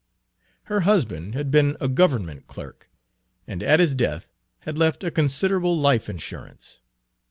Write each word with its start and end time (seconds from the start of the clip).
Her 0.63 0.79
husband 0.79 1.35
had 1.35 1.51
been 1.51 1.77
a 1.79 1.87
government 1.87 2.47
clerk, 2.47 2.89
and 3.45 3.61
at 3.61 3.79
his 3.79 3.93
death 3.93 4.31
had 4.61 4.75
left 4.75 5.03
a 5.03 5.11
considerable 5.11 5.77
life 5.79 6.09
insurance. 6.09 6.79